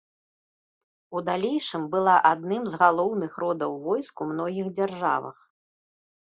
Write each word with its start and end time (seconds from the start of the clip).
У 1.17 1.21
далейшым 1.27 1.83
была 1.93 2.15
адным 2.31 2.63
з 2.71 2.79
галоўных 2.83 3.37
родаў 3.45 3.77
войск 3.85 4.15
у 4.27 4.29
многіх 4.33 4.73
дзяржавах. 4.81 5.37